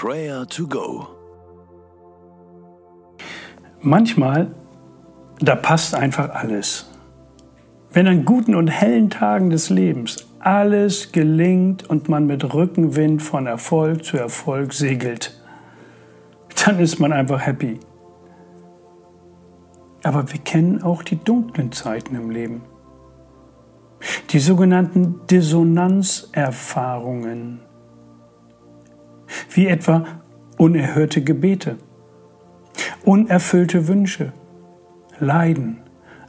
Prayer 0.00 0.46
to 0.46 0.66
Go. 0.68 1.08
Manchmal, 3.80 4.54
da 5.40 5.56
passt 5.56 5.92
einfach 5.92 6.30
alles. 6.30 6.88
Wenn 7.92 8.06
an 8.06 8.24
guten 8.24 8.54
und 8.54 8.68
hellen 8.68 9.10
Tagen 9.10 9.50
des 9.50 9.70
Lebens 9.70 10.28
alles 10.38 11.10
gelingt 11.10 11.90
und 11.90 12.08
man 12.08 12.28
mit 12.28 12.54
Rückenwind 12.54 13.22
von 13.22 13.48
Erfolg 13.48 14.04
zu 14.04 14.16
Erfolg 14.16 14.72
segelt, 14.72 15.36
dann 16.64 16.78
ist 16.78 17.00
man 17.00 17.12
einfach 17.12 17.44
happy. 17.44 17.80
Aber 20.04 20.32
wir 20.32 20.38
kennen 20.38 20.80
auch 20.80 21.02
die 21.02 21.16
dunklen 21.16 21.72
Zeiten 21.72 22.14
im 22.14 22.30
Leben. 22.30 22.62
Die 24.30 24.38
sogenannten 24.38 25.22
Dissonanzerfahrungen, 25.28 27.62
wie 29.50 29.66
etwa 29.66 30.04
unerhörte 30.56 31.22
Gebete, 31.22 31.76
unerfüllte 33.04 33.88
Wünsche, 33.88 34.32
Leiden 35.18 35.78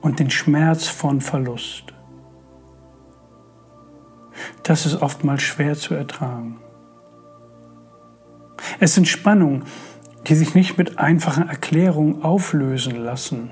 und 0.00 0.18
den 0.18 0.30
Schmerz 0.30 0.88
von 0.88 1.20
Verlust. 1.20 1.92
Das 4.62 4.86
ist 4.86 5.02
oftmals 5.02 5.42
schwer 5.42 5.76
zu 5.76 5.94
ertragen. 5.94 6.58
Es 8.80 8.94
sind 8.94 9.08
Spannungen, 9.08 9.64
die 10.26 10.34
sich 10.34 10.54
nicht 10.54 10.78
mit 10.78 10.98
einfachen 10.98 11.48
Erklärungen 11.48 12.22
auflösen 12.22 12.96
lassen. 12.96 13.50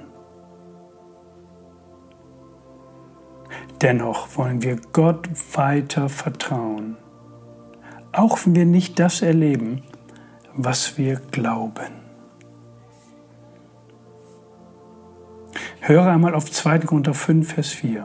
Dennoch 3.83 4.37
wollen 4.37 4.63
wir 4.63 4.77
Gott 4.93 5.29
weiter 5.55 6.09
vertrauen, 6.09 6.97
auch 8.13 8.39
wenn 8.45 8.55
wir 8.55 8.65
nicht 8.65 8.99
das 8.99 9.23
erleben, 9.23 9.83
was 10.55 10.99
wir 10.99 11.17
glauben. 11.31 12.01
Höre 15.81 16.07
einmal 16.07 16.35
auf 16.35 16.51
2. 16.51 16.81
Korinther 16.81 17.15
5, 17.15 17.55
Vers 17.55 17.69
4. 17.69 18.05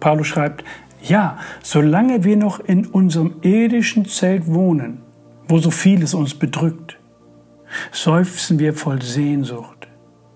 Paulus 0.00 0.26
schreibt, 0.26 0.64
ja, 1.02 1.38
solange 1.62 2.24
wir 2.24 2.36
noch 2.36 2.60
in 2.60 2.86
unserem 2.86 3.36
irdischen 3.42 4.06
Zelt 4.06 4.46
wohnen, 4.46 5.02
wo 5.46 5.58
so 5.58 5.70
vieles 5.70 6.14
uns 6.14 6.34
bedrückt, 6.34 6.98
seufzen 7.92 8.58
wir 8.58 8.74
voll 8.74 9.00
Sehnsucht, 9.02 9.77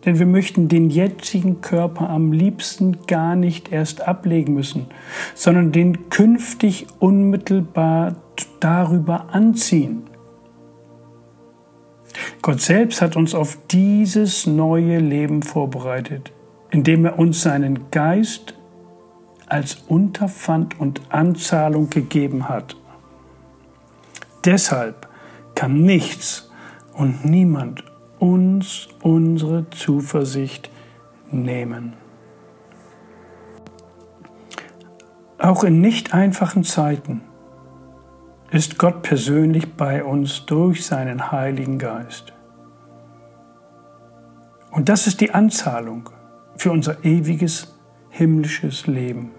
denn 0.05 0.19
wir 0.19 0.27
möchten 0.27 0.69
den 0.69 0.91
jetzigen 0.91 1.61
Körper 1.61 2.11
am 2.11 2.33
liebsten 2.33 3.07
gar 3.07 3.37
nicht 3.37 3.71
erst 3.71 4.07
ablegen 4.07 4.55
müssen, 4.55 4.87
sondern 5.35 5.73
den 5.73 6.11
künftig 6.11 6.87
unmittelbar 6.99 8.17
darüber 8.61 9.33
anziehen. 9.33 10.05
Gott 12.43 12.61
selbst 12.61 13.01
hat 13.01 13.17
uns 13.17 13.35
auf 13.35 13.59
dieses 13.71 14.47
neue 14.47 14.99
Leben 14.99 15.43
vorbereitet, 15.43 16.33
indem 16.71 17.05
er 17.05 17.19
uns 17.19 17.43
seinen 17.43 17.91
Geist 17.91 18.55
als 19.47 19.85
Unterpfand 19.87 20.81
und 20.81 21.01
Anzahlung 21.11 21.91
gegeben 21.91 22.49
hat. 22.49 22.77
Deshalb 24.45 25.09
kann 25.55 25.83
nichts 25.83 26.51
und 26.95 27.25
niemand 27.25 27.85
uns 28.23 28.87
unsere 29.03 29.69
Zuversicht 29.71 30.71
nehmen. 31.33 31.95
Auch 35.39 35.65
in 35.65 35.81
nicht 35.81 36.15
einfachen 36.15 36.63
Zeiten 36.63 37.23
ist 38.53 38.79
Gott 38.79 39.03
persönlich 39.03 39.75
bei 39.75 40.05
uns 40.05 40.47
durch 40.47 40.87
seinen 40.87 41.33
Heiligen 41.33 41.81
Geist. 41.81 42.33
Und 44.71 44.89
das 44.89 45.09
ist 45.09 45.21
die 45.21 45.35
Anzahlung 45.35 46.09
für 46.57 46.71
unser 46.71 47.05
ewiges 47.05 47.77
himmlisches 48.09 48.87
Leben, 48.87 49.33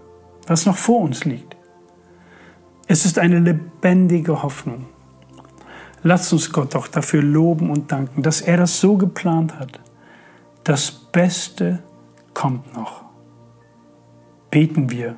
was 0.45 0.65
noch 0.65 0.75
vor 0.75 0.99
uns 0.99 1.23
liegt. 1.23 1.55
Es 2.87 3.05
ist 3.05 3.17
eine 3.17 3.39
lebendige 3.39 4.43
Hoffnung. 4.43 4.87
Lasst 6.03 6.33
uns 6.33 6.51
Gott 6.51 6.75
doch 6.75 6.87
dafür 6.87 7.23
loben 7.23 7.69
und 7.69 7.91
danken, 7.91 8.21
dass 8.21 8.41
er 8.41 8.57
das 8.57 8.79
so 8.79 8.97
geplant 8.97 9.57
hat. 9.57 9.79
Das 10.65 10.91
Beste 10.91 11.81
kommt 12.33 12.73
noch. 12.73 13.03
Beten 14.51 14.91
wir, 14.91 15.15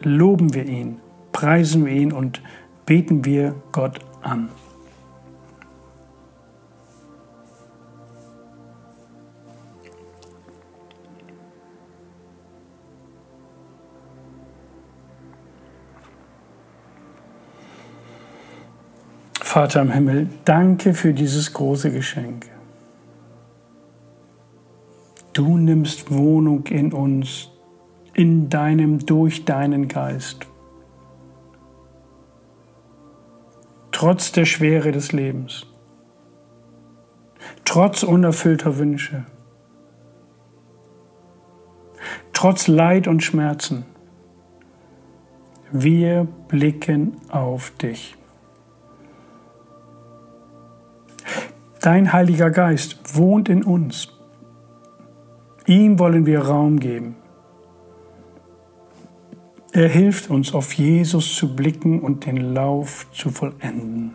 loben 0.00 0.54
wir 0.54 0.64
ihn, 0.64 1.00
preisen 1.32 1.84
wir 1.84 1.92
ihn 1.92 2.12
und 2.12 2.40
beten 2.86 3.24
wir 3.24 3.54
Gott 3.72 3.98
an. 4.22 4.48
Vater 19.58 19.82
im 19.82 19.90
Himmel, 19.90 20.28
danke 20.44 20.94
für 20.94 21.12
dieses 21.12 21.52
große 21.52 21.90
Geschenk. 21.90 22.46
Du 25.32 25.58
nimmst 25.58 26.12
Wohnung 26.12 26.64
in 26.68 26.92
uns, 26.92 27.50
in 28.14 28.48
deinem, 28.48 29.04
durch 29.04 29.44
deinen 29.44 29.88
Geist. 29.88 30.46
trotz 33.90 34.30
der 34.30 34.44
Schwere 34.44 34.92
des 34.92 35.10
Lebens, 35.10 35.66
trotz 37.64 38.04
unerfüllter 38.04 38.78
Wünsche, 38.78 39.26
trotz 42.32 42.68
Leid 42.68 43.08
und 43.08 43.24
Schmerzen. 43.24 43.86
Wir 45.72 46.28
blicken 46.46 47.16
auf 47.28 47.72
dich. 47.72 48.14
Dein 51.80 52.12
Heiliger 52.12 52.50
Geist 52.50 52.98
wohnt 53.14 53.48
in 53.48 53.62
uns. 53.62 54.08
Ihm 55.66 55.98
wollen 55.98 56.26
wir 56.26 56.40
Raum 56.40 56.80
geben. 56.80 57.16
Er 59.72 59.88
hilft 59.88 60.30
uns, 60.30 60.54
auf 60.54 60.72
Jesus 60.72 61.36
zu 61.36 61.54
blicken 61.54 62.00
und 62.00 62.26
den 62.26 62.54
Lauf 62.54 63.06
zu 63.12 63.30
vollenden. 63.30 64.14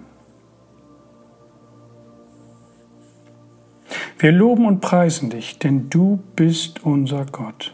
Wir 4.18 4.32
loben 4.32 4.66
und 4.66 4.82
preisen 4.82 5.30
dich, 5.30 5.60
denn 5.60 5.90
du 5.90 6.20
bist 6.36 6.84
unser 6.84 7.26
Gott. 7.26 7.74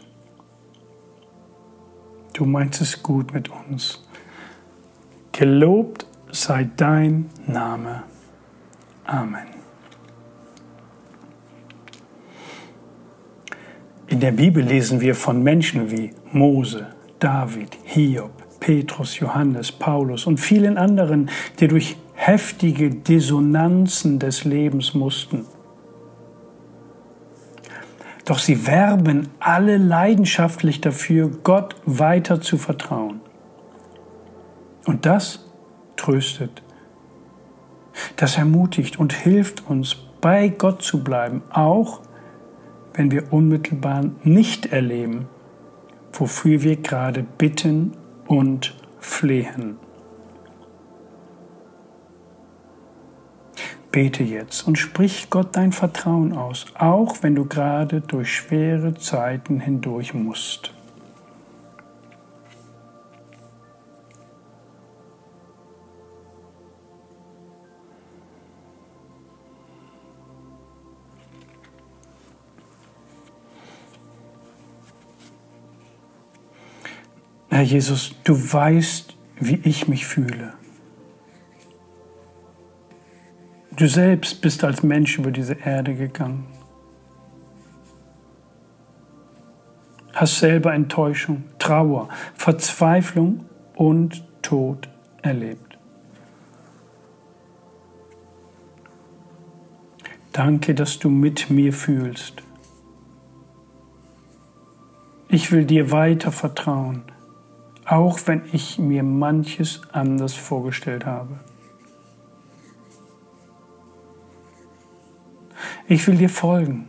Du 2.32 2.44
meinst 2.44 2.80
es 2.80 3.02
gut 3.02 3.32
mit 3.32 3.48
uns. 3.48 4.04
Gelobt 5.32 6.06
sei 6.30 6.68
dein 6.76 7.30
Name. 7.46 8.02
Amen. 9.04 9.46
In 14.10 14.18
der 14.18 14.32
Bibel 14.32 14.64
lesen 14.64 15.00
wir 15.00 15.14
von 15.14 15.40
Menschen 15.40 15.92
wie 15.92 16.10
Mose, 16.32 16.88
David, 17.20 17.78
Hiob, 17.84 18.32
Petrus, 18.58 19.20
Johannes, 19.20 19.70
Paulus 19.70 20.26
und 20.26 20.38
vielen 20.38 20.76
anderen, 20.76 21.30
die 21.60 21.68
durch 21.68 21.96
heftige 22.14 22.90
Dissonanzen 22.90 24.18
des 24.18 24.44
Lebens 24.44 24.94
mussten. 24.94 25.46
Doch 28.24 28.40
sie 28.40 28.66
werben 28.66 29.28
alle 29.38 29.76
leidenschaftlich 29.76 30.80
dafür, 30.80 31.30
Gott 31.44 31.76
weiter 31.86 32.40
zu 32.40 32.58
vertrauen. 32.58 33.20
Und 34.86 35.06
das 35.06 35.46
tröstet, 35.96 36.62
das 38.16 38.36
ermutigt 38.36 38.98
und 38.98 39.12
hilft 39.12 39.68
uns, 39.68 39.96
bei 40.20 40.48
Gott 40.48 40.82
zu 40.82 41.04
bleiben, 41.04 41.42
auch 41.50 42.00
wenn 42.94 43.10
wir 43.10 43.32
unmittelbar 43.32 44.04
nicht 44.22 44.66
erleben, 44.66 45.28
wofür 46.12 46.62
wir 46.62 46.76
gerade 46.76 47.22
bitten 47.22 47.92
und 48.26 48.74
flehen. 48.98 49.76
Bete 53.92 54.22
jetzt 54.22 54.68
und 54.68 54.78
sprich 54.78 55.30
Gott 55.30 55.56
dein 55.56 55.72
Vertrauen 55.72 56.32
aus, 56.32 56.66
auch 56.78 57.22
wenn 57.22 57.34
du 57.34 57.46
gerade 57.46 58.00
durch 58.00 58.32
schwere 58.32 58.94
Zeiten 58.94 59.58
hindurch 59.58 60.14
musst. 60.14 60.72
Herr 77.60 77.66
Jesus, 77.66 78.14
du 78.24 78.32
weißt, 78.32 79.14
wie 79.38 79.60
ich 79.64 79.86
mich 79.86 80.06
fühle. 80.06 80.54
Du 83.76 83.86
selbst 83.86 84.40
bist 84.40 84.64
als 84.64 84.82
Mensch 84.82 85.18
über 85.18 85.30
diese 85.30 85.52
Erde 85.52 85.94
gegangen. 85.94 86.46
Hast 90.14 90.38
selber 90.38 90.72
Enttäuschung, 90.72 91.44
Trauer, 91.58 92.08
Verzweiflung 92.32 93.44
und 93.74 94.24
Tod 94.40 94.88
erlebt. 95.20 95.78
Danke, 100.32 100.74
dass 100.74 100.98
du 100.98 101.10
mit 101.10 101.50
mir 101.50 101.74
fühlst. 101.74 102.42
Ich 105.28 105.52
will 105.52 105.66
dir 105.66 105.90
weiter 105.90 106.32
vertrauen, 106.32 107.02
auch 107.90 108.20
wenn 108.26 108.44
ich 108.52 108.78
mir 108.78 109.02
manches 109.02 109.82
anders 109.90 110.34
vorgestellt 110.34 111.06
habe. 111.06 111.40
Ich 115.88 116.06
will 116.06 116.16
dir 116.16 116.28
folgen 116.28 116.88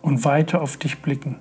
und 0.00 0.24
weiter 0.24 0.62
auf 0.62 0.76
dich 0.76 1.02
blicken. 1.02 1.40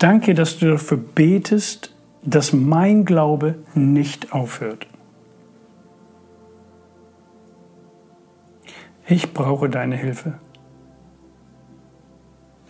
Danke, 0.00 0.34
dass 0.34 0.58
du 0.58 0.72
dafür 0.72 0.98
betest, 0.98 1.94
dass 2.22 2.52
mein 2.52 3.04
Glaube 3.04 3.60
nicht 3.74 4.32
aufhört. 4.32 4.88
Ich 9.06 9.32
brauche 9.32 9.70
deine 9.70 9.94
Hilfe. 9.94 10.40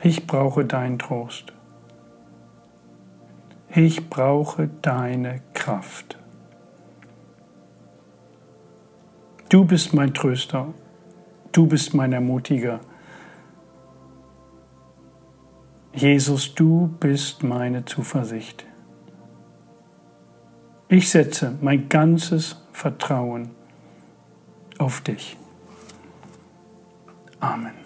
Ich 0.08 0.24
brauche 0.24 0.64
deinen 0.64 1.00
Trost. 1.00 1.52
Ich 3.74 4.08
brauche 4.08 4.68
deine 4.80 5.40
Kraft. 5.52 6.16
Du 9.48 9.64
bist 9.64 9.94
mein 9.94 10.14
Tröster. 10.14 10.72
Du 11.50 11.66
bist 11.66 11.92
mein 11.92 12.12
Ermutiger. 12.12 12.78
Jesus, 15.92 16.54
du 16.54 16.94
bist 17.00 17.42
meine 17.42 17.84
Zuversicht. 17.84 18.64
Ich 20.88 21.10
setze 21.10 21.58
mein 21.60 21.88
ganzes 21.88 22.62
Vertrauen 22.70 23.50
auf 24.78 25.00
dich. 25.00 25.36
Amen. 27.40 27.85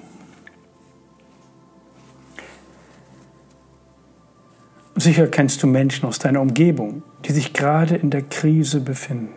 Sicher 5.01 5.29
kennst 5.29 5.63
du 5.63 5.67
Menschen 5.67 6.05
aus 6.07 6.19
deiner 6.19 6.43
Umgebung, 6.43 7.03
die 7.25 7.33
sich 7.33 7.55
gerade 7.55 7.97
in 7.97 8.11
der 8.11 8.21
Krise 8.21 8.83
befinden. 8.83 9.33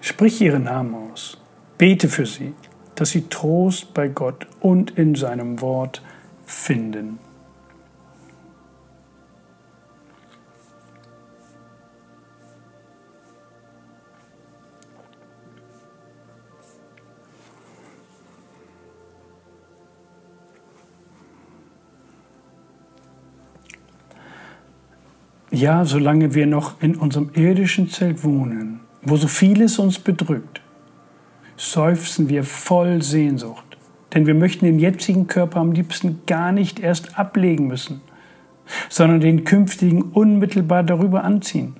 Sprich 0.00 0.40
ihren 0.40 0.62
Namen 0.62 0.94
aus. 0.94 1.36
Bete 1.76 2.08
für 2.08 2.24
sie, 2.24 2.54
dass 2.94 3.10
sie 3.10 3.28
Trost 3.28 3.92
bei 3.92 4.08
Gott 4.08 4.46
und 4.60 4.92
in 4.92 5.14
seinem 5.14 5.60
Wort 5.60 6.00
finden. 6.46 7.18
Ja, 25.50 25.86
solange 25.86 26.34
wir 26.34 26.46
noch 26.46 26.82
in 26.82 26.96
unserem 26.96 27.30
irdischen 27.32 27.88
Zelt 27.88 28.22
wohnen, 28.22 28.80
wo 29.02 29.16
so 29.16 29.28
vieles 29.28 29.78
uns 29.78 29.98
bedrückt, 29.98 30.60
seufzen 31.56 32.28
wir 32.28 32.44
voll 32.44 33.02
Sehnsucht. 33.02 33.64
Denn 34.12 34.26
wir 34.26 34.34
möchten 34.34 34.66
den 34.66 34.78
jetzigen 34.78 35.26
Körper 35.26 35.60
am 35.60 35.72
liebsten 35.72 36.20
gar 36.26 36.52
nicht 36.52 36.80
erst 36.80 37.18
ablegen 37.18 37.66
müssen, 37.66 38.02
sondern 38.90 39.20
den 39.20 39.44
künftigen 39.44 40.02
unmittelbar 40.02 40.82
darüber 40.82 41.24
anziehen. 41.24 41.76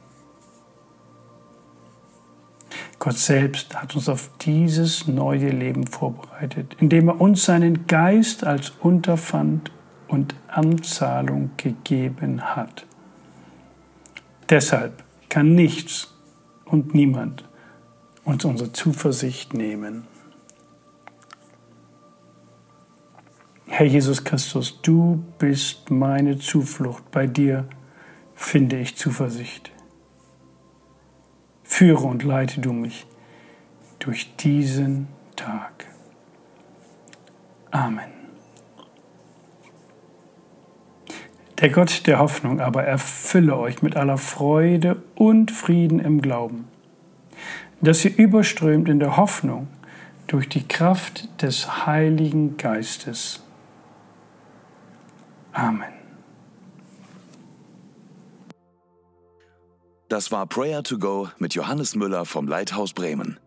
Gott 2.98 3.18
selbst 3.18 3.80
hat 3.80 3.94
uns 3.94 4.08
auf 4.08 4.30
dieses 4.40 5.06
neue 5.06 5.50
Leben 5.50 5.86
vorbereitet, 5.86 6.74
indem 6.80 7.08
er 7.08 7.20
uns 7.20 7.44
seinen 7.44 7.86
Geist 7.86 8.44
als 8.44 8.72
Unterpfand 8.80 9.70
und 10.08 10.34
Anzahlung 10.48 11.50
gegeben 11.56 12.42
hat. 12.42 12.87
Deshalb 14.50 15.04
kann 15.28 15.54
nichts 15.54 16.14
und 16.64 16.94
niemand 16.94 17.44
uns 18.24 18.44
unsere 18.44 18.72
Zuversicht 18.72 19.54
nehmen. 19.54 20.06
Herr 23.66 23.86
Jesus 23.86 24.24
Christus, 24.24 24.80
du 24.82 25.22
bist 25.38 25.90
meine 25.90 26.38
Zuflucht. 26.38 27.10
Bei 27.10 27.26
dir 27.26 27.68
finde 28.34 28.78
ich 28.78 28.96
Zuversicht. 28.96 29.70
Führe 31.62 32.06
und 32.06 32.24
leite 32.24 32.60
du 32.60 32.72
mich 32.72 33.06
durch 33.98 34.34
diesen 34.36 35.08
Tag. 35.36 35.86
Amen. 37.70 38.17
Der 41.60 41.70
Gott 41.70 42.06
der 42.06 42.20
Hoffnung 42.20 42.60
aber 42.60 42.84
erfülle 42.84 43.56
euch 43.56 43.82
mit 43.82 43.96
aller 43.96 44.16
Freude 44.16 45.02
und 45.16 45.50
Frieden 45.50 45.98
im 45.98 46.22
Glauben, 46.22 46.68
dass 47.80 48.04
ihr 48.04 48.16
überströmt 48.16 48.88
in 48.88 49.00
der 49.00 49.16
Hoffnung 49.16 49.66
durch 50.28 50.48
die 50.48 50.68
Kraft 50.68 51.42
des 51.42 51.84
Heiligen 51.86 52.56
Geistes. 52.58 53.42
Amen. 55.52 55.92
Das 60.08 60.30
war 60.30 60.46
Prayer 60.46 60.84
to 60.84 60.98
Go 60.98 61.26
mit 61.38 61.54
Johannes 61.54 61.96
Müller 61.96 62.24
vom 62.24 62.46
Leithaus 62.46 62.92
Bremen. 62.92 63.40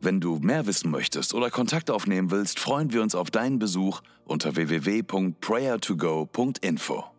Wenn 0.00 0.18
du 0.20 0.40
mehr 0.40 0.66
wissen 0.66 0.90
möchtest 0.90 1.32
oder 1.32 1.50
Kontakt 1.50 1.92
aufnehmen 1.92 2.32
willst, 2.32 2.58
freuen 2.58 2.92
wir 2.92 3.02
uns 3.02 3.14
auf 3.14 3.30
deinen 3.30 3.60
Besuch 3.60 4.00
unter 4.24 4.56
www.prayertogo.info. 4.56 7.15